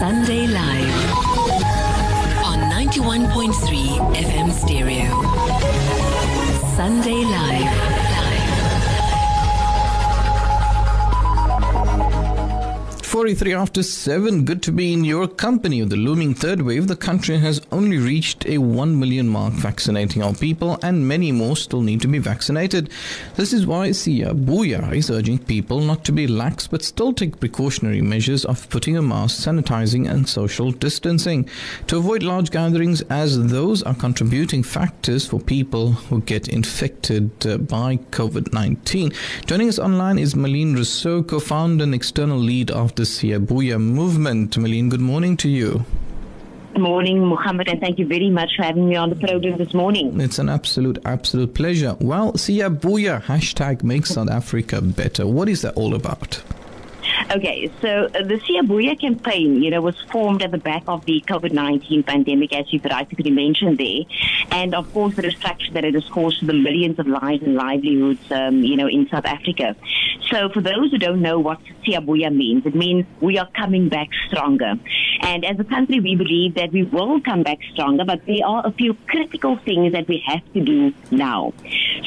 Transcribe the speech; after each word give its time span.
Sunday 0.00 0.46
Live 0.46 0.94
on 2.42 2.58
91.3 2.72 4.16
FM 4.16 4.50
stereo. 4.50 5.12
Sunday 6.74 7.22
Live. 7.22 7.89
43 13.20 13.52
after 13.52 13.82
7. 13.82 14.46
Good 14.46 14.62
to 14.62 14.72
be 14.72 14.94
in 14.94 15.04
your 15.04 15.28
company. 15.28 15.82
With 15.82 15.90
the 15.90 15.96
looming 15.96 16.32
third 16.32 16.62
wave, 16.62 16.88
the 16.88 16.96
country 16.96 17.36
has 17.36 17.60
only 17.70 17.98
reached 17.98 18.46
a 18.46 18.56
1 18.56 18.98
million 18.98 19.28
mark 19.28 19.52
vaccinating 19.52 20.22
our 20.22 20.32
people, 20.32 20.78
and 20.82 21.06
many 21.06 21.30
more 21.30 21.54
still 21.54 21.82
need 21.82 22.00
to 22.00 22.08
be 22.08 22.18
vaccinated. 22.18 22.88
This 23.36 23.52
is 23.52 23.66
why 23.66 23.90
Siyabuya 23.90 24.94
is 24.94 25.10
urging 25.10 25.38
people 25.38 25.80
not 25.80 26.02
to 26.04 26.12
be 26.12 26.26
lax 26.26 26.66
but 26.66 26.82
still 26.82 27.12
take 27.12 27.40
precautionary 27.40 28.00
measures 28.00 28.46
of 28.46 28.66
putting 28.70 28.96
a 28.96 29.02
mask, 29.02 29.46
sanitizing, 29.46 30.10
and 30.10 30.26
social 30.26 30.70
distancing 30.70 31.46
to 31.88 31.98
avoid 31.98 32.22
large 32.22 32.50
gatherings, 32.50 33.02
as 33.10 33.48
those 33.48 33.82
are 33.82 33.94
contributing 33.94 34.62
factors 34.62 35.26
for 35.26 35.38
people 35.38 35.92
who 36.08 36.22
get 36.22 36.48
infected 36.48 37.30
uh, 37.46 37.58
by 37.58 37.98
COVID 38.12 38.54
19. 38.54 39.12
Joining 39.44 39.68
us 39.68 39.78
online 39.78 40.18
is 40.18 40.32
Malene 40.32 40.74
Rossouw, 40.74 41.28
co 41.28 41.38
founder 41.38 41.84
and 41.84 41.94
external 41.94 42.38
lead 42.38 42.70
of 42.70 42.94
the 42.94 43.09
Siyabuya 43.10 43.80
movement. 43.80 44.56
Malene, 44.56 44.88
good 44.88 45.00
morning 45.00 45.36
to 45.38 45.48
you. 45.48 45.84
Good 46.72 46.82
morning, 46.82 47.26
Muhammad, 47.26 47.68
and 47.68 47.80
thank 47.80 47.98
you 47.98 48.06
very 48.06 48.30
much 48.30 48.52
for 48.56 48.62
having 48.62 48.88
me 48.88 48.94
on 48.94 49.10
the 49.10 49.16
program 49.16 49.58
this 49.58 49.74
morning. 49.74 50.20
It's 50.20 50.38
an 50.38 50.48
absolute, 50.48 50.98
absolute 51.04 51.52
pleasure. 51.52 51.96
Well, 52.00 52.36
Sia 52.36 52.70
Siyabuya 52.70 53.22
hashtag 53.24 53.82
make 53.82 54.06
South 54.06 54.30
Africa 54.30 54.80
better. 54.80 55.26
What 55.26 55.48
is 55.48 55.62
that 55.62 55.74
all 55.74 55.94
about? 55.94 56.40
Okay, 57.32 57.70
so 57.80 58.06
uh, 58.06 58.22
the 58.22 58.40
Siyabuya 58.44 59.00
campaign, 59.00 59.62
you 59.62 59.70
know, 59.70 59.80
was 59.80 59.96
formed 60.10 60.42
at 60.42 60.50
the 60.50 60.58
back 60.58 60.84
of 60.86 61.04
the 61.04 61.22
COVID-19 61.26 62.06
pandemic, 62.06 62.52
as 62.52 62.72
you've 62.72 62.84
rightly 62.84 63.30
mentioned 63.30 63.78
there, 63.78 64.02
and 64.50 64.74
of 64.74 64.92
course 64.92 65.14
the 65.16 65.22
destruction 65.22 65.74
that 65.74 65.84
it 65.84 65.94
has 65.94 66.04
caused 66.08 66.40
to 66.40 66.46
the 66.46 66.52
millions 66.52 66.98
of 66.98 67.06
lives 67.06 67.42
and 67.42 67.54
livelihoods, 67.54 68.32
um, 68.32 68.62
you 68.62 68.76
know, 68.76 68.88
in 68.88 69.08
South 69.08 69.26
Africa. 69.26 69.76
So 70.30 70.48
for 70.48 70.60
those 70.60 70.92
who 70.92 70.98
don't 70.98 71.22
know 71.22 71.38
what 71.40 71.58
Siyabuya 71.84 72.34
means, 72.34 72.64
it 72.64 72.74
means 72.74 73.04
we 73.20 73.38
are 73.38 73.48
coming 73.56 73.88
back 73.88 74.08
stronger. 74.28 74.74
And 75.22 75.44
as 75.44 75.58
a 75.58 75.64
country, 75.64 75.98
we 76.00 76.14
believe 76.14 76.54
that 76.54 76.72
we 76.72 76.84
will 76.84 77.20
come 77.20 77.42
back 77.42 77.58
stronger, 77.72 78.04
but 78.04 78.24
there 78.26 78.46
are 78.46 78.66
a 78.66 78.72
few 78.72 78.94
critical 79.08 79.56
things 79.56 79.92
that 79.92 80.06
we 80.06 80.22
have 80.26 80.42
to 80.54 80.60
do 80.60 80.94
now. 81.10 81.52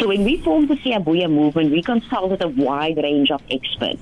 So 0.04 0.09
when 0.09 0.26
we 0.26 0.36
formed 0.42 0.68
the 0.68 0.76
Siyabuya 0.76 1.32
movement, 1.32 1.72
we 1.72 1.82
consulted 1.82 2.44
a 2.44 2.50
wide 2.50 2.98
range 2.98 3.32
of 3.32 3.42
experts. 3.50 4.02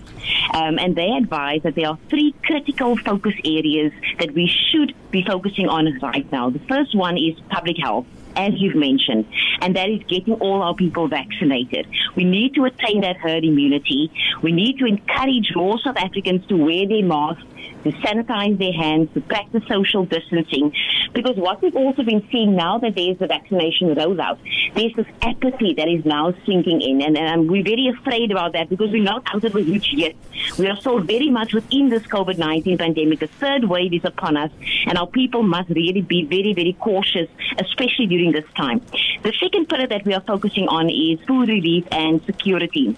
Um, 0.51 0.79
and 0.79 0.95
they 0.95 1.11
advise 1.11 1.61
that 1.61 1.75
there 1.75 1.89
are 1.89 1.99
three 2.09 2.33
critical 2.43 2.97
focus 2.97 3.35
areas 3.45 3.93
that 4.17 4.31
we 4.31 4.47
should 4.47 4.95
be 5.11 5.23
focusing 5.23 5.67
on 5.67 5.99
right 6.01 6.25
now. 6.31 6.49
The 6.49 6.57
first 6.67 6.95
one 6.95 7.19
is 7.19 7.39
public 7.49 7.77
health 7.77 8.07
as 8.33 8.53
you've 8.55 8.75
mentioned, 8.75 9.25
and 9.59 9.75
that 9.75 9.89
is 9.89 10.01
getting 10.07 10.33
all 10.35 10.61
our 10.61 10.73
people 10.73 11.09
vaccinated. 11.09 11.85
We 12.15 12.23
need 12.23 12.55
to 12.55 12.63
attain 12.63 13.01
that 13.01 13.17
herd 13.17 13.43
immunity. 13.43 14.09
We 14.41 14.53
need 14.53 14.79
to 14.79 14.85
encourage 14.85 15.51
more 15.53 15.77
South 15.79 15.97
Africans 15.97 16.47
to 16.47 16.55
wear 16.55 16.87
their 16.87 17.03
masks 17.03 17.43
to 17.83 17.91
sanitize 17.93 18.57
their 18.57 18.73
hands, 18.73 19.09
to 19.13 19.21
practice 19.21 19.63
social 19.67 20.05
distancing. 20.05 20.73
Because 21.13 21.35
what 21.35 21.61
we've 21.61 21.75
also 21.75 22.03
been 22.03 22.25
seeing 22.31 22.55
now 22.55 22.77
that 22.79 22.95
there's 22.95 23.17
the 23.17 23.27
vaccination 23.27 23.93
rollout, 23.95 24.37
there's 24.75 24.93
this 24.95 25.05
apathy 25.21 25.73
that 25.73 25.87
is 25.87 26.05
now 26.05 26.33
sinking 26.45 26.81
in. 26.81 27.01
And, 27.01 27.17
and 27.17 27.41
um, 27.41 27.47
we're 27.47 27.63
very 27.63 27.87
afraid 27.87 28.31
about 28.31 28.53
that 28.53 28.69
because 28.69 28.91
we're 28.91 29.03
not 29.03 29.23
out 29.27 29.43
of 29.43 29.53
the 29.53 29.63
woods 29.63 29.91
yet. 29.93 30.15
We 30.57 30.67
are 30.67 30.75
still 30.77 30.99
very 30.99 31.29
much 31.29 31.53
within 31.53 31.89
this 31.89 32.03
COVID 32.03 32.37
19 32.37 32.77
pandemic. 32.77 33.19
The 33.19 33.27
third 33.27 33.65
wave 33.65 33.93
is 33.93 34.05
upon 34.05 34.37
us, 34.37 34.51
and 34.87 34.97
our 34.97 35.07
people 35.07 35.43
must 35.43 35.69
really 35.69 36.01
be 36.01 36.23
very, 36.23 36.53
very 36.53 36.73
cautious, 36.73 37.29
especially 37.57 38.07
during 38.07 38.31
this 38.31 38.45
time. 38.55 38.81
The 39.23 39.33
second 39.39 39.67
pillar 39.67 39.87
that 39.87 40.05
we 40.05 40.13
are 40.13 40.21
focusing 40.21 40.67
on 40.67 40.89
is 40.89 41.19
food 41.27 41.49
relief 41.49 41.85
and 41.91 42.23
security 42.25 42.95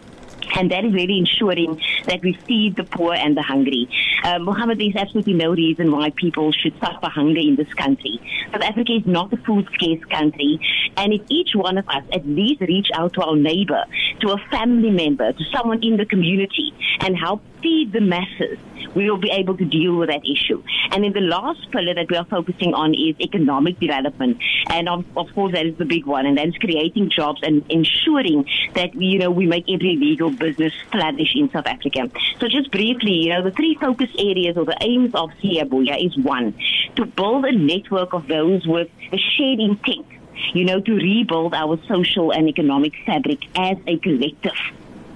and 0.54 0.72
that 0.72 0.86
is 0.86 0.94
really 0.94 1.18
ensuring 1.18 1.82
that 2.06 2.22
we 2.22 2.34
feed 2.48 2.76
the 2.76 2.84
poor 2.84 3.14
and 3.14 3.36
the 3.36 3.42
hungry. 3.42 3.90
Uh, 4.24 4.40
Mohammed, 4.40 4.80
there's 4.80 4.96
absolutely 4.96 5.34
no 5.34 5.52
reason 5.52 5.92
why 5.92 6.12
people 6.12 6.52
should 6.52 6.74
suffer 6.80 7.08
hunger 7.08 7.40
in 7.40 7.56
this 7.56 7.72
country. 7.74 8.20
South 8.52 8.62
Africa 8.62 8.94
is 8.94 9.06
not 9.06 9.34
a 9.34 9.38
food 9.38 9.68
scarce 9.74 10.04
country, 10.06 10.60
and 10.98 11.14
if 11.14 11.22
each 11.30 11.52
one 11.56 11.78
of 11.78 11.88
us 11.90 12.04
at 12.14 12.26
least 12.28 12.62
reach 12.62 12.90
out 12.94 13.14
to 13.14 13.22
our 13.22 13.36
neighbor, 13.36 13.84
to 14.22 14.32
a 14.32 14.38
family 14.52 14.92
member, 14.92 15.34
to 15.34 15.44
someone 15.52 15.84
in 15.84 15.98
the 15.98 16.06
community, 16.06 16.74
and 17.04 17.18
help 17.18 17.42
feed 17.62 17.92
the 17.92 18.02
masses, 18.02 18.58
we 18.96 19.10
will 19.10 19.18
be 19.18 19.32
able 19.32 19.58
to 19.58 19.66
deal 19.66 19.96
with 19.96 20.10
that 20.10 20.22
issue. 20.26 20.64
And 20.92 21.04
then 21.04 21.14
the 21.14 21.22
last 21.22 21.72
pillar 21.72 21.94
that 21.94 22.10
we 22.10 22.18
are 22.18 22.26
focusing 22.26 22.74
on 22.74 22.94
is 22.94 23.16
economic 23.20 23.80
development. 23.80 24.38
And 24.70 24.88
of, 24.88 25.06
of 25.18 25.34
course, 25.34 25.54
that 25.54 25.66
is 25.66 25.78
the 25.78 25.86
big 25.86 26.06
one. 26.06 26.26
And 26.26 26.38
that 26.38 26.48
is 26.48 26.58
creating 26.58 27.10
jobs 27.10 27.42
and 27.44 27.64
ensuring 27.70 28.46
that, 28.76 28.94
you 28.94 29.20
know, 29.20 29.32
we 29.32 29.48
make 29.48 29.66
every 29.70 29.96
legal 29.96 30.30
business 30.32 30.74
flourish 30.92 31.34
in 31.36 31.50
South 31.52 31.68
Africa. 31.68 32.10
So 32.40 32.48
just 32.48 32.72
briefly, 32.72 33.14
you 33.14 33.30
know, 33.30 33.44
the 33.44 33.52
three 33.52 33.76
focus 33.76 34.10
areas 34.18 34.58
or 34.58 34.66
the 34.66 34.78
aims 34.82 35.14
of 35.16 35.32
Siyabuya 35.42 36.06
is 36.06 36.18
one, 36.18 36.54
to 36.96 37.06
build 37.06 37.46
a 37.46 37.52
network 37.52 38.14
of 38.14 38.28
those 38.28 38.66
with 38.68 38.90
a 39.12 39.18
shared 39.18 39.60
intent 39.60 40.06
you 40.54 40.66
know, 40.66 40.80
to 40.80 40.94
rebuild 40.94 41.54
our 41.54 41.80
social 41.88 42.34
and 42.34 42.48
economic 42.50 42.94
fabric 43.06 43.40
as 43.56 43.78
a 43.88 43.98
collective. 44.00 44.52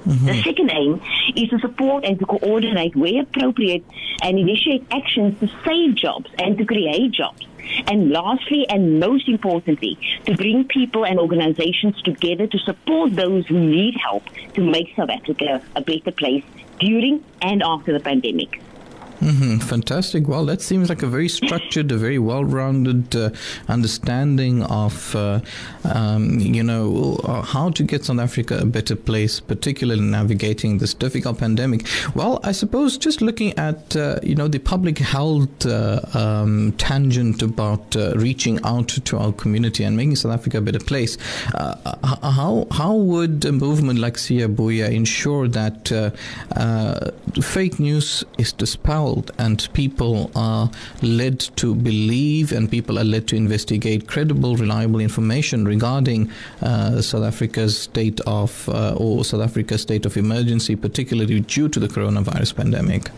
Mm-hmm. 0.05 0.25
The 0.25 0.43
second 0.43 0.71
aim 0.71 1.01
is 1.35 1.49
to 1.49 1.59
support 1.59 2.05
and 2.05 2.19
to 2.19 2.25
coordinate 2.25 2.95
where 2.95 3.21
appropriate 3.23 3.83
and 4.21 4.37
initiate 4.37 4.85
actions 4.91 5.39
to 5.39 5.49
save 5.65 5.95
jobs 5.95 6.29
and 6.39 6.57
to 6.57 6.65
create 6.65 7.11
jobs. 7.11 7.45
And 7.87 8.11
lastly, 8.11 8.65
and 8.69 8.99
most 8.99 9.27
importantly, 9.27 9.97
to 10.25 10.35
bring 10.35 10.65
people 10.65 11.05
and 11.05 11.19
organizations 11.19 12.01
together 12.01 12.47
to 12.47 12.57
support 12.59 13.15
those 13.15 13.45
who 13.47 13.59
need 13.59 13.95
help 13.97 14.23
to 14.53 14.61
make 14.61 14.95
South 14.95 15.09
Africa 15.09 15.61
a 15.75 15.81
better 15.81 16.11
place 16.11 16.43
during 16.79 17.23
and 17.41 17.61
after 17.63 17.91
the 17.93 17.99
pandemic. 17.99 18.61
Mm-hmm. 19.19 19.57
Fantastic. 19.57 20.27
Well, 20.27 20.45
that 20.45 20.61
seems 20.61 20.89
like 20.89 21.01
a 21.01 21.07
very 21.07 21.27
structured, 21.27 21.91
a 21.91 21.97
very 21.97 22.19
well-rounded 22.19 23.15
uh, 23.15 23.29
understanding 23.67 24.61
of, 24.63 25.15
uh, 25.15 25.39
um, 25.83 26.39
you 26.39 26.61
know, 26.61 27.19
uh, 27.23 27.41
how 27.41 27.71
to 27.71 27.83
get 27.83 28.05
South 28.05 28.19
Africa 28.19 28.59
a 28.59 28.65
better 28.65 28.95
place, 28.95 29.39
particularly 29.39 30.01
navigating 30.01 30.77
this 30.77 30.93
difficult 30.93 31.39
pandemic. 31.39 31.87
Well, 32.13 32.39
I 32.43 32.51
suppose 32.51 32.97
just 32.97 33.21
looking 33.21 33.57
at, 33.57 33.95
uh, 33.95 34.19
you 34.21 34.35
know, 34.35 34.47
the 34.47 34.59
public 34.59 34.99
health 34.99 35.65
uh, 35.65 36.01
um, 36.13 36.73
tangent 36.73 37.41
about 37.41 37.95
uh, 37.95 38.13
reaching 38.15 38.59
out 38.63 38.89
to 38.89 39.17
our 39.17 39.31
community 39.31 39.83
and 39.83 39.97
making 39.97 40.17
South 40.17 40.33
Africa 40.33 40.59
a 40.59 40.61
better 40.61 40.79
place, 40.79 41.17
how 41.53 42.67
how 42.71 42.93
would 42.93 43.43
a 43.45 43.51
movement 43.51 43.99
like 43.99 44.15
Siyabuya 44.15 44.91
ensure 44.91 45.47
that 45.47 46.13
fake 47.41 47.79
news 47.79 48.23
is 48.37 48.53
dispelled? 48.53 49.06
And 49.37 49.67
people 49.73 50.31
are 50.35 50.69
led 51.01 51.39
to 51.57 51.75
believe 51.75 52.51
and 52.51 52.69
people 52.69 52.97
are 52.99 53.03
led 53.03 53.27
to 53.27 53.35
investigate 53.35 54.07
credible, 54.07 54.55
reliable 54.55 54.99
information 54.99 55.65
regarding 55.65 56.29
uh, 56.61 57.01
South 57.01 57.23
Africa's 57.23 57.77
state 57.77 58.19
of 58.21 58.69
uh, 58.69 58.95
or 58.95 59.23
South 59.23 59.41
Africa's 59.41 59.81
state 59.81 60.05
of 60.05 60.17
emergency, 60.17 60.75
particularly 60.75 61.39
due 61.39 61.69
to 61.69 61.79
the 61.79 61.87
coronavirus 61.87 62.55
pandemic. 62.55 63.09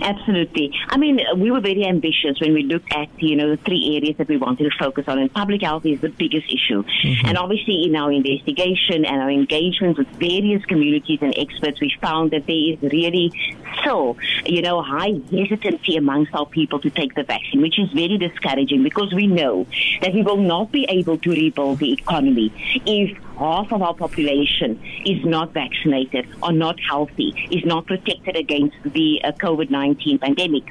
Absolutely. 0.00 0.72
I 0.88 0.96
mean, 0.96 1.20
we 1.36 1.50
were 1.50 1.60
very 1.60 1.84
ambitious 1.84 2.40
when 2.40 2.54
we 2.54 2.62
looked 2.62 2.92
at, 2.92 3.08
you 3.20 3.36
know, 3.36 3.50
the 3.50 3.56
three 3.56 3.96
areas 3.96 4.16
that 4.18 4.28
we 4.28 4.36
wanted 4.36 4.70
to 4.70 4.78
focus 4.78 5.04
on. 5.08 5.18
And 5.18 5.32
public 5.32 5.62
health 5.62 5.84
is 5.86 6.00
the 6.00 6.08
biggest 6.08 6.46
issue. 6.48 6.82
Mm-hmm. 6.82 7.26
And 7.26 7.38
obviously, 7.38 7.84
in 7.84 7.96
our 7.96 8.12
investigation 8.12 9.04
and 9.04 9.20
our 9.22 9.30
engagement 9.30 9.98
with 9.98 10.08
various 10.08 10.64
communities 10.64 11.18
and 11.22 11.34
experts, 11.36 11.80
we 11.80 11.92
found 12.00 12.30
that 12.30 12.46
there 12.46 12.56
is 12.56 12.80
really 12.82 13.32
still, 13.80 14.16
you 14.44 14.62
know, 14.62 14.82
high 14.82 15.20
hesitancy 15.30 15.96
amongst 15.96 16.34
our 16.34 16.46
people 16.46 16.78
to 16.80 16.90
take 16.90 17.14
the 17.14 17.24
vaccine, 17.24 17.60
which 17.60 17.78
is 17.78 17.90
very 17.92 18.18
discouraging 18.18 18.82
because 18.82 19.12
we 19.12 19.26
know 19.26 19.66
that 20.00 20.14
we 20.14 20.22
will 20.22 20.36
not 20.36 20.70
be 20.72 20.86
able 20.88 21.18
to 21.18 21.30
rebuild 21.30 21.78
the 21.78 21.92
economy 21.92 22.52
if 22.86 23.16
half 23.38 23.72
of 23.72 23.82
our 23.82 23.94
population 23.94 24.80
is 25.06 25.24
not 25.24 25.52
vaccinated 25.52 26.26
or 26.42 26.52
not 26.52 26.78
healthy, 26.80 27.34
is 27.50 27.64
not 27.64 27.86
protected 27.86 28.36
against 28.36 28.76
the 28.84 29.20
uh, 29.24 29.32
COVID 29.32 29.70
19 29.70 30.18
pandemic. 30.18 30.64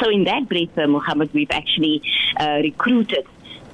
So, 0.00 0.08
in 0.08 0.24
that 0.24 0.48
breath, 0.48 0.76
uh, 0.78 0.86
Mohammed, 0.86 1.32
we've 1.34 1.50
actually 1.50 2.02
uh, 2.38 2.60
recruited 2.62 3.26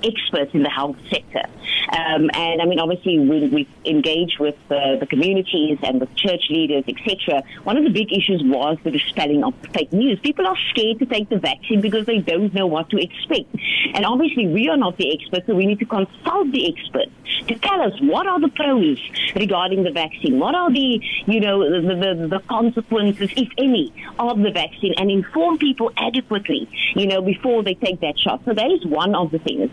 experts 0.06 0.54
in 0.54 0.62
the 0.62 0.70
health 0.70 0.96
sector. 1.10 1.42
Um, 1.88 2.30
and 2.34 2.60
I 2.60 2.64
mean, 2.64 2.80
obviously, 2.80 3.18
we, 3.18 3.48
we 3.48 3.68
engage 3.84 4.38
with 4.38 4.56
uh, 4.70 4.96
the 4.96 5.06
communities 5.08 5.78
and 5.82 6.00
with 6.00 6.14
church 6.16 6.44
leaders, 6.50 6.84
etc. 6.88 7.42
One 7.64 7.76
of 7.76 7.84
the 7.84 7.90
big 7.90 8.12
issues 8.12 8.42
was 8.44 8.78
the 8.82 8.90
dispelling 8.90 9.44
of 9.44 9.54
fake 9.72 9.92
news. 9.92 10.18
People 10.20 10.46
are 10.46 10.56
scared 10.70 10.98
to 10.98 11.06
take 11.06 11.28
the 11.28 11.38
vaccine 11.38 11.80
because 11.80 12.06
they 12.06 12.18
don't 12.18 12.52
know 12.54 12.66
what 12.66 12.90
to 12.90 12.98
expect. 12.98 13.54
And 13.94 14.04
obviously, 14.04 14.48
we 14.48 14.68
are 14.68 14.76
not 14.76 14.96
the 14.96 15.12
experts, 15.14 15.46
so 15.46 15.54
we 15.54 15.66
need 15.66 15.78
to 15.78 15.86
consult 15.86 16.50
the 16.50 16.72
experts 16.72 17.12
to 17.48 17.54
tell 17.58 17.80
us 17.80 17.92
what 18.00 18.26
are 18.26 18.40
the 18.40 18.48
pros 18.48 18.98
regarding 19.34 19.82
the 19.82 19.90
vaccine, 19.90 20.38
what 20.38 20.54
are 20.54 20.72
the, 20.72 21.00
you 21.26 21.40
know, 21.40 21.58
the, 21.60 21.94
the, 21.94 22.28
the 22.28 22.40
consequences, 22.48 23.30
if 23.36 23.48
any, 23.58 23.92
of 24.18 24.38
the 24.38 24.50
vaccine, 24.50 24.94
and 24.96 25.10
inform 25.10 25.58
people 25.58 25.92
adequately, 25.96 26.68
you 26.94 27.06
know, 27.06 27.22
before 27.22 27.62
they 27.62 27.74
take 27.74 28.00
that 28.00 28.18
shot. 28.18 28.42
So 28.44 28.54
that 28.54 28.70
is 28.70 28.84
one 28.86 29.14
of 29.14 29.30
the 29.30 29.38
things. 29.38 29.70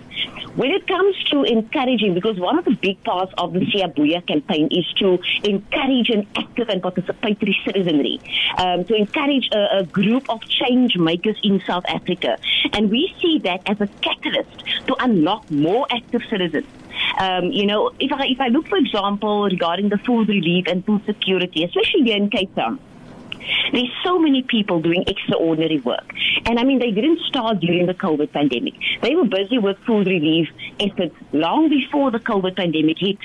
When 0.56 0.72
it 0.72 0.88
comes 0.88 1.16
to 1.32 1.44
encouraging, 1.44 2.14
because 2.14 2.40
one 2.40 2.60
of 2.60 2.66
the 2.66 2.76
big 2.76 3.04
parts 3.04 3.34
of 3.38 3.54
the 3.54 3.60
Siyabuya 3.60 4.26
campaign 4.28 4.68
is 4.72 4.86
to 5.00 5.20
encourage 5.44 6.10
an 6.10 6.28
active 6.38 6.70
and 6.70 6.82
participatory 6.82 7.56
citizenry, 7.66 8.20
um, 8.58 8.86
to 8.86 8.96
encourage 8.96 9.50
a, 9.52 9.80
a 9.80 9.84
group 9.84 10.30
of 10.30 10.42
change 10.48 10.98
makers 10.98 11.38
in 11.44 11.62
South 11.66 11.86
Africa. 11.88 12.38
And 12.74 12.92
we 12.92 13.14
see 13.22 13.40
that 13.40 13.62
as 13.70 13.82
a 13.82 13.88
catalyst 14.02 14.64
to 14.88 14.96
unlock 15.00 15.50
more 15.50 15.88
active 15.92 16.22
citizens. 16.30 16.68
Um, 17.20 17.46
you 17.46 17.66
know, 17.66 17.92
if 18.00 18.12
I 18.12 18.26
if 18.28 18.40
I 18.40 18.48
look, 18.50 18.68
for 18.68 18.78
example, 18.78 19.46
regarding 19.46 19.90
the 19.90 19.98
food 19.98 20.30
relief 20.30 20.66
and 20.68 20.86
food 20.86 21.04
security, 21.06 21.64
especially 21.64 22.04
here 22.04 22.18
in 22.18 22.30
Cape 22.30 22.54
Town. 22.56 22.80
There's 23.72 23.92
so 24.04 24.20
many 24.20 24.44
people 24.44 24.82
doing 24.82 25.04
extraordinary 25.08 25.80
work. 25.80 26.14
And 26.46 26.60
I 26.60 26.64
mean, 26.64 26.80
they 26.80 26.92
didn't 26.92 27.20
start 27.22 27.60
during 27.60 27.86
the 27.86 27.94
COVID 27.94 28.32
pandemic. 28.32 28.74
They 29.02 29.16
were 29.16 29.26
busy 29.26 29.58
with 29.58 29.78
food 29.86 30.08
relief 30.08 30.50
efforts 30.80 31.16
long 31.32 31.70
before 31.70 32.12
the 32.12 32.20
COVID 32.20 32.56
pandemic 32.56 32.98
hit. 33.00 33.18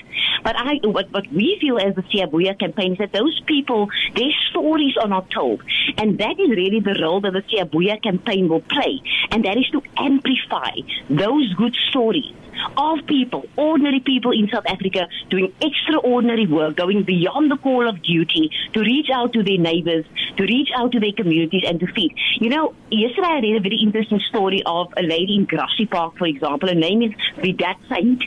But 0.42 0.56
I, 0.56 0.80
what, 0.84 1.10
what 1.12 1.26
we 1.32 1.58
feel 1.60 1.78
as 1.78 1.94
the 1.94 2.02
Siyabuya 2.02 2.58
campaign 2.58 2.92
is 2.92 2.98
that 2.98 3.12
those 3.12 3.40
people, 3.46 3.88
their 4.14 4.30
stories 4.50 4.96
are 5.00 5.08
not 5.08 5.30
told. 5.30 5.62
And 5.96 6.18
that 6.18 6.38
is 6.38 6.50
really 6.50 6.80
the 6.80 6.98
role 7.00 7.20
that 7.20 7.32
the 7.32 7.42
Siyabuya 7.42 8.02
campaign 8.02 8.48
will 8.48 8.62
play. 8.62 9.00
And 9.30 9.44
that 9.44 9.56
is 9.56 9.68
to 9.72 9.82
amplify 9.96 10.72
those 11.08 11.52
good 11.54 11.74
stories 11.90 12.34
of 12.76 13.06
people, 13.06 13.46
ordinary 13.56 14.00
people 14.00 14.32
in 14.32 14.48
South 14.48 14.66
Africa 14.66 15.08
doing 15.30 15.52
extraordinary 15.60 16.46
work, 16.46 16.76
going 16.76 17.02
beyond 17.02 17.50
the 17.50 17.56
call 17.56 17.88
of 17.88 18.02
duty 18.02 18.50
to 18.72 18.80
reach 18.80 19.08
out 19.12 19.32
to 19.34 19.42
their 19.42 19.58
neighbors, 19.58 20.04
to 20.36 20.42
reach 20.42 20.68
out 20.74 20.92
to 20.92 21.00
their 21.00 21.12
communities 21.12 21.64
and 21.66 21.80
to 21.80 21.86
feed. 21.86 22.14
You 22.40 22.50
know, 22.50 22.74
yesterday 22.90 23.28
I 23.28 23.40
read 23.40 23.56
a 23.56 23.60
very 23.60 23.76
interesting 23.76 24.20
story 24.20 24.62
of 24.66 24.92
a 24.96 25.02
lady 25.02 25.36
in 25.36 25.44
Grassy 25.44 25.86
Park, 25.86 26.18
for 26.18 26.26
example. 26.26 26.68
Her 26.68 26.74
name 26.74 27.02
is 27.02 27.12
Vidat 27.36 27.76
Saint. 27.88 28.24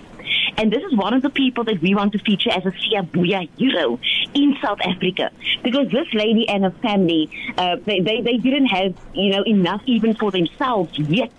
And 0.62 0.72
this 0.72 0.84
is 0.84 0.96
one 0.96 1.16
of 1.16 1.24
the 1.24 1.32
people 1.32 1.64
that 1.64 1.82
we 1.82 1.96
want 1.96 2.12
to 2.12 2.20
feature 2.20 2.52
as 2.52 2.64
a 2.68 2.72
Siyabuya 2.72 3.50
hero 3.58 4.00
in 4.36 4.56
South 4.62 4.78
Africa. 4.86 5.32
Because 5.64 5.90
this 5.90 6.06
lady 6.14 6.48
and 6.48 6.64
her 6.64 6.70
family, 6.84 7.32
uh, 7.58 7.78
they, 7.84 8.00
they, 8.00 8.22
they 8.22 8.38
didn't 8.38 8.68
have, 8.68 8.96
you 9.16 9.32
know, 9.32 9.42
enough 9.42 9.82
even 9.88 10.14
for 10.14 10.30
themselves 10.30 11.00
yet 11.00 11.32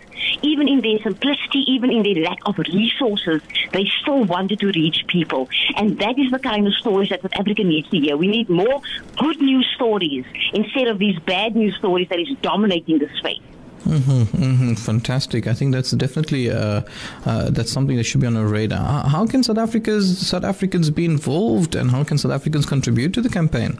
even 0.42 0.68
in 0.68 0.80
their 0.80 0.98
simplicity, 1.02 1.64
even 1.66 1.90
in 1.90 2.02
their 2.02 2.22
lack 2.22 2.38
of 2.46 2.56
resources, 2.58 3.42
they 3.72 3.84
still 4.02 4.24
wanted 4.24 4.60
to 4.60 4.66
reach 4.68 5.04
people. 5.08 5.48
And 5.76 5.98
that 5.98 6.16
is 6.16 6.30
the 6.30 6.38
kind 6.38 6.66
of 6.66 6.74
stories 6.74 7.08
that 7.08 7.22
South 7.22 7.32
Africa 7.34 7.64
needs 7.64 7.88
to 7.90 7.98
hear. 7.98 8.16
We 8.16 8.28
need 8.28 8.48
more 8.48 8.80
good 9.16 9.40
news 9.40 9.68
stories 9.74 10.24
instead 10.52 10.86
of 10.88 10.98
these 10.98 11.18
bad 11.20 11.56
news 11.56 11.76
stories 11.76 12.08
that 12.08 12.20
is 12.20 12.28
dominating 12.40 12.98
the 12.98 13.08
space. 13.18 13.40
Mm-hmm, 13.84 14.42
mm-hmm, 14.42 14.74
fantastic. 14.74 15.46
I 15.46 15.54
think 15.54 15.72
that's 15.72 15.90
definitely 15.90 16.50
uh, 16.50 16.82
uh, 17.26 17.50
that's 17.50 17.72
something 17.72 17.96
that 17.96 18.04
should 18.04 18.20
be 18.20 18.26
on 18.26 18.36
our 18.36 18.46
radar. 18.46 19.08
How 19.08 19.26
can 19.26 19.42
South 19.42 19.58
Africa's 19.58 20.18
South 20.18 20.44
Africans 20.44 20.90
be 20.90 21.04
involved, 21.04 21.74
and 21.74 21.90
how 21.90 22.04
can 22.04 22.16
South 22.16 22.32
Africans 22.32 22.64
contribute 22.64 23.12
to 23.14 23.20
the 23.20 23.28
campaign? 23.28 23.78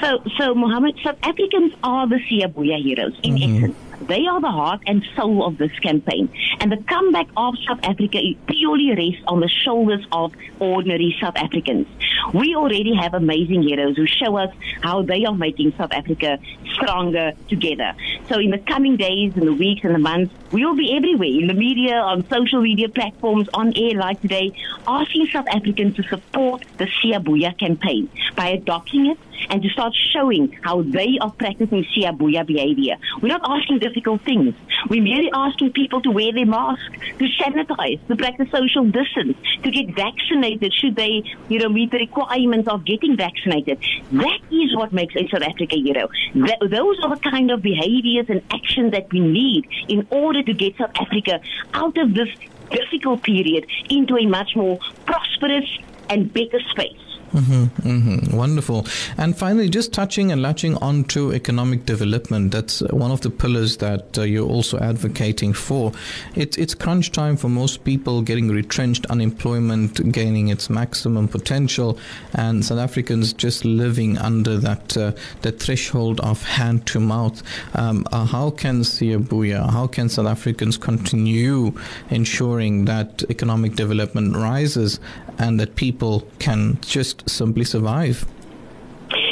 So, 0.00 0.22
so 0.38 0.54
Mohammed, 0.54 0.98
South 1.02 1.18
Africans 1.22 1.74
are 1.82 2.06
the 2.06 2.16
Siyabuya 2.16 2.82
heroes 2.82 3.18
in 3.22 3.34
mm-hmm. 3.34 3.64
essence. 3.64 3.76
They 4.00 4.26
are 4.26 4.40
the 4.40 4.50
heart 4.50 4.82
and 4.86 5.04
soul 5.16 5.46
of 5.46 5.58
this 5.58 5.72
campaign. 5.80 6.32
And 6.60 6.70
the 6.70 6.82
comeback 6.88 7.26
of 7.36 7.54
South 7.66 7.80
Africa 7.82 8.18
is 8.18 8.36
purely 8.46 8.90
rests 8.90 9.22
on 9.26 9.40
the 9.40 9.48
shoulders 9.48 10.06
of 10.12 10.32
ordinary 10.60 11.16
South 11.20 11.36
Africans. 11.36 11.86
We 12.32 12.54
already 12.54 12.94
have 12.94 13.14
amazing 13.14 13.62
heroes 13.62 13.96
who 13.96 14.06
show 14.06 14.36
us 14.36 14.50
how 14.82 15.02
they 15.02 15.24
are 15.24 15.34
making 15.34 15.72
South 15.76 15.92
Africa 15.92 16.38
stronger 16.74 17.32
together. 17.48 17.94
So 18.28 18.38
in 18.38 18.50
the 18.50 18.58
coming 18.58 18.96
days 18.96 19.32
and 19.36 19.46
the 19.46 19.54
weeks 19.54 19.84
and 19.84 19.94
the 19.94 19.98
months, 19.98 20.34
we 20.52 20.64
will 20.64 20.76
be 20.76 20.96
everywhere 20.96 21.28
in 21.28 21.46
the 21.46 21.54
media, 21.54 21.96
on 21.96 22.26
social 22.28 22.60
media 22.62 22.88
platforms, 22.88 23.48
on 23.54 23.72
air 23.76 23.94
like 23.94 24.20
today, 24.20 24.52
asking 24.86 25.28
South 25.32 25.46
Africans 25.48 25.96
to 25.96 26.02
support 26.04 26.64
the 26.78 26.86
Siyabuya 26.86 27.58
campaign 27.58 28.10
by 28.36 28.48
adopting 28.48 29.06
it 29.06 29.18
and 29.50 29.62
to 29.62 29.68
start 29.70 29.94
showing 30.12 30.56
how 30.62 30.82
they 30.82 31.18
are 31.20 31.30
practicing 31.30 31.84
Siyabuya 31.84 32.46
behavior. 32.46 32.96
We're 33.20 33.28
not 33.28 33.42
asking 33.44 33.80
difficult 33.80 34.22
things. 34.22 34.54
We're 34.88 35.02
merely 35.02 35.30
asking 35.32 35.72
people 35.72 36.00
to 36.02 36.10
wear 36.10 36.32
their 36.32 36.46
mask, 36.46 36.92
to 37.18 37.26
sanitize, 37.40 38.06
to 38.08 38.16
practice 38.16 38.50
social 38.50 38.84
distance, 38.84 39.36
to 39.62 39.70
get 39.70 39.94
vaccinated 39.94 40.72
should 40.72 40.96
they, 40.96 41.22
you 41.48 41.58
know, 41.58 41.68
meet 41.68 41.90
the 41.90 41.98
requirements 41.98 42.68
of 42.68 42.84
getting 42.84 43.16
vaccinated. 43.16 43.78
That 44.12 44.40
is 44.50 44.76
what 44.76 44.92
makes 44.92 45.14
a 45.16 45.26
South 45.28 45.42
Africa 45.42 45.76
hero. 45.76 46.08
That, 46.34 46.58
those 46.70 46.98
are 47.02 47.14
the 47.14 47.20
kind 47.20 47.50
of 47.50 47.62
behaviors 47.62 48.26
and 48.28 48.42
actions 48.52 48.92
that 48.92 49.12
we 49.12 49.20
need 49.20 49.68
in 49.88 50.06
order 50.10 50.42
to 50.42 50.52
get 50.52 50.76
South 50.76 50.92
Africa 51.00 51.40
out 51.74 51.96
of 51.98 52.14
this 52.14 52.28
difficult 52.70 53.22
period 53.22 53.66
into 53.90 54.16
a 54.16 54.26
much 54.26 54.54
more 54.54 54.78
prosperous 55.06 55.66
and 56.10 56.32
better 56.32 56.60
space. 56.70 57.17
Mm-hmm, 57.32 57.88
mm-hmm. 57.88 58.36
Wonderful. 58.36 58.86
And 59.16 59.36
finally, 59.36 59.68
just 59.68 59.92
touching 59.92 60.32
and 60.32 60.40
latching 60.40 60.76
onto 60.76 61.32
economic 61.32 61.84
development, 61.84 62.52
that's 62.52 62.80
one 62.80 63.10
of 63.10 63.20
the 63.20 63.30
pillars 63.30 63.76
that 63.78 64.16
uh, 64.16 64.22
you're 64.22 64.48
also 64.48 64.78
advocating 64.78 65.52
for. 65.52 65.92
It's, 66.34 66.56
it's 66.56 66.74
crunch 66.74 67.12
time 67.12 67.36
for 67.36 67.48
most 67.48 67.84
people 67.84 68.22
getting 68.22 68.48
retrenched, 68.48 69.06
unemployment 69.06 70.10
gaining 70.12 70.48
its 70.48 70.70
maximum 70.70 71.28
potential, 71.28 71.98
and 72.34 72.64
South 72.64 72.78
Africans 72.78 73.32
just 73.32 73.64
living 73.64 74.16
under 74.18 74.56
that, 74.56 74.96
uh, 74.96 75.12
that 75.42 75.60
threshold 75.60 76.20
of 76.20 76.42
hand 76.44 76.86
to 76.86 77.00
mouth. 77.00 77.42
Um, 77.74 78.06
uh, 78.10 78.24
how 78.24 78.50
can 78.50 78.80
Siyabuya, 78.80 79.70
how 79.70 79.86
can 79.86 80.08
South 80.08 80.26
Africans 80.26 80.78
continue 80.78 81.72
ensuring 82.10 82.86
that 82.86 83.22
economic 83.28 83.74
development 83.74 84.34
rises 84.34 84.98
and 85.38 85.58
that 85.60 85.76
people 85.76 86.26
can 86.38 86.78
just 86.80 87.28
simply 87.28 87.64
survive? 87.64 88.26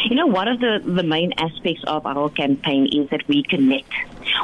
You 0.09 0.17
know, 0.17 0.27
one 0.27 0.49
of 0.49 0.61
the, 0.61 0.81
the 0.85 1.03
main 1.03 1.33
aspects 1.37 1.83
of 1.87 2.07
our 2.07 2.31
campaign 2.31 2.87
is 2.87 3.11
that 3.11 3.27
we 3.29 3.43
connect. 3.43 3.93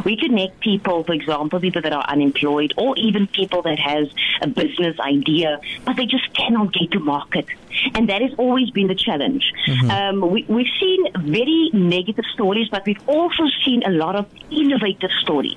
We 0.05 0.17
connect 0.17 0.61
people, 0.61 1.05
for 1.05 1.13
example, 1.13 1.61
people 1.61 1.83
that 1.83 1.93
are 1.93 2.05
unemployed 2.09 2.75
or 2.77 2.97
even 2.97 3.27
people 3.27 3.63
that 3.63 3.79
has 3.79 4.09
a 4.41 4.47
business 4.47 4.99
idea, 5.01 5.61
but 5.85 5.97
they 5.97 6.07
just 6.07 6.33
cannot 6.35 6.73
get 6.73 6.91
to 6.93 7.01
market. 7.01 7.47
And 7.95 8.09
that 8.09 8.23
has 8.23 8.33
always 8.39 8.71
been 8.71 8.89
the 8.89 8.95
challenge. 8.95 9.53
Mm-hmm. 9.67 9.91
Um, 9.91 10.31
we, 10.31 10.45
we've 10.49 10.73
seen 10.79 11.07
very 11.21 11.71
negative 11.73 12.25
stories, 12.35 12.69
but 12.69 12.85
we've 12.87 13.09
also 13.09 13.45
seen 13.65 13.83
a 13.85 13.91
lot 13.91 14.17
of 14.17 14.27
innovative 14.51 15.11
stories 15.23 15.57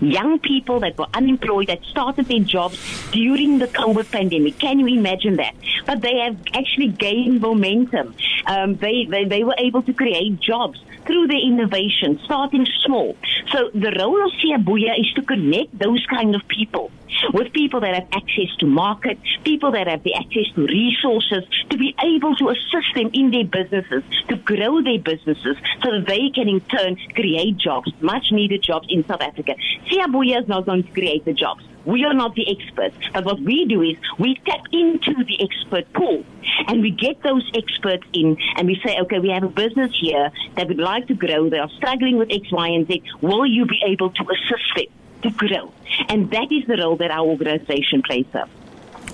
young 0.00 0.38
people 0.38 0.80
that 0.80 0.96
were 0.98 1.06
unemployed 1.14 1.68
that 1.68 1.82
started 1.84 2.26
their 2.26 2.40
jobs 2.40 2.78
during 3.10 3.58
the 3.58 3.66
COVID 3.66 4.10
pandemic. 4.10 4.58
Can 4.58 4.78
you 4.78 4.86
imagine 4.86 5.36
that? 5.36 5.54
But 5.86 6.02
they 6.02 6.18
have 6.18 6.36
actually 6.54 6.88
gained 6.88 7.40
momentum. 7.40 8.14
Um, 8.46 8.76
they, 8.76 9.06
they, 9.08 9.24
they 9.24 9.44
were 9.44 9.56
able 9.58 9.82
to 9.82 9.92
create 9.92 10.40
jobs 10.40 10.80
through 11.06 11.28
their 11.28 11.38
innovation, 11.38 12.18
starting 12.24 12.66
small. 12.84 13.16
So 13.52 13.70
the 13.74 13.94
role 13.98 14.24
of 14.24 14.32
Siyabuya 14.32 14.98
is 14.98 15.12
to 15.14 15.22
connect 15.22 15.78
those 15.78 16.04
kind 16.06 16.34
of 16.34 16.46
people 16.48 16.90
with 17.32 17.52
people 17.52 17.80
that 17.80 17.94
have 17.94 18.08
access 18.12 18.54
to 18.58 18.66
market, 18.66 19.18
people 19.44 19.70
that 19.72 19.86
have 19.86 20.02
the 20.02 20.14
access 20.14 20.52
to 20.54 20.66
resources, 20.66 21.44
to 21.70 21.76
be 21.76 21.94
able 22.02 22.34
to 22.36 22.50
assist 22.50 22.94
them 22.94 23.10
in 23.12 23.30
their 23.30 23.44
businesses, 23.44 24.02
to 24.28 24.36
grow 24.36 24.82
their 24.82 24.98
businesses 24.98 25.56
so 25.82 25.90
that 25.92 26.04
they 26.06 26.30
can 26.30 26.48
in 26.48 26.60
turn 26.60 26.96
create 27.14 27.56
jobs, 27.56 27.92
much 28.00 28.32
needed 28.32 28.62
jobs 28.62 28.86
in 28.90 29.06
South 29.06 29.20
Africa. 29.20 29.54
Siyabuya 29.88 30.42
is 30.42 30.48
not 30.48 30.66
going 30.66 30.82
to 30.82 30.92
create 30.92 31.24
the 31.24 31.32
jobs. 31.32 31.65
We 31.86 32.04
are 32.04 32.12
not 32.12 32.34
the 32.34 32.44
experts, 32.50 32.96
but 33.14 33.24
what 33.24 33.40
we 33.40 33.64
do 33.64 33.80
is 33.80 33.96
we 34.18 34.34
tap 34.44 34.64
into 34.72 35.22
the 35.24 35.40
expert 35.40 35.92
pool 35.92 36.24
and 36.66 36.82
we 36.82 36.90
get 36.90 37.22
those 37.22 37.48
experts 37.54 38.04
in 38.12 38.36
and 38.56 38.66
we 38.66 38.80
say, 38.84 38.98
okay, 39.02 39.20
we 39.20 39.30
have 39.30 39.44
a 39.44 39.48
business 39.48 39.92
here 39.98 40.32
that 40.56 40.66
would 40.66 40.78
like 40.78 41.06
to 41.06 41.14
grow. 41.14 41.48
They 41.48 41.58
are 41.58 41.70
struggling 41.70 42.16
with 42.18 42.32
X, 42.32 42.50
Y, 42.50 42.68
and 42.68 42.88
Z. 42.88 43.04
Will 43.20 43.46
you 43.46 43.66
be 43.66 43.80
able 43.86 44.10
to 44.10 44.22
assist 44.24 44.64
them 44.74 44.86
to 45.22 45.30
grow? 45.30 45.72
And 46.08 46.28
that 46.32 46.50
is 46.50 46.66
the 46.66 46.76
role 46.76 46.96
that 46.96 47.12
our 47.12 47.24
organization 47.24 48.02
plays 48.02 48.26
up. 48.34 48.50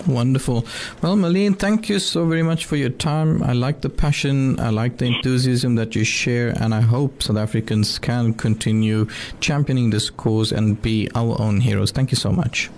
Wonderful. 0.07 0.65
Well, 1.01 1.15
Malene, 1.15 1.57
thank 1.57 1.87
you 1.89 1.99
so 1.99 2.25
very 2.25 2.43
much 2.43 2.65
for 2.65 2.75
your 2.75 2.89
time. 2.89 3.41
I 3.41 3.53
like 3.53 3.81
the 3.81 3.89
passion, 3.89 4.59
I 4.59 4.69
like 4.69 4.97
the 4.97 5.05
enthusiasm 5.05 5.75
that 5.75 5.95
you 5.95 6.03
share, 6.03 6.49
and 6.59 6.73
I 6.73 6.81
hope 6.81 7.23
South 7.23 7.37
Africans 7.37 7.99
can 7.99 8.33
continue 8.33 9.07
championing 9.39 9.91
this 9.91 10.09
cause 10.09 10.51
and 10.51 10.81
be 10.81 11.09
our 11.15 11.39
own 11.39 11.61
heroes. 11.61 11.91
Thank 11.91 12.11
you 12.11 12.17
so 12.17 12.31
much. 12.31 12.69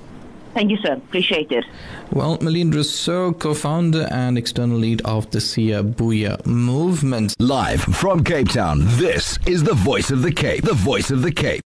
Thank 0.53 0.71
you, 0.71 0.77
sir. 0.77 0.93
Appreciate 0.93 1.51
it. 1.51 1.65
Well, 2.11 2.37
Melinda 2.39 2.77
Rossouw, 2.77 3.37
co-founder 3.37 4.07
and 4.09 4.37
external 4.37 4.77
lead 4.77 5.01
of 5.01 5.29
the 5.31 5.39
Siyabuya 5.39 6.45
movement. 6.45 7.35
Live 7.39 7.81
from 7.81 8.23
Cape 8.23 8.49
Town, 8.49 8.79
this 8.97 9.37
is 9.45 9.63
the 9.63 9.73
voice 9.73 10.11
of 10.11 10.21
the 10.21 10.31
Cape. 10.31 10.63
The 10.63 10.73
voice 10.73 11.11
of 11.11 11.23
the 11.23 11.31
Cape. 11.31 11.61